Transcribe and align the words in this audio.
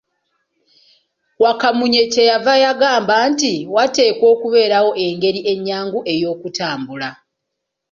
Wakamunye 1.43 2.01
kye 2.11 2.23
yava 2.31 2.53
agamba 2.71 3.15
nti, 3.31 3.53
wateekwa 3.75 4.25
okubeerawo 4.33 4.91
engeri 5.05 5.39
ennyangu 5.51 5.99
ey'okutambula. 6.13 7.09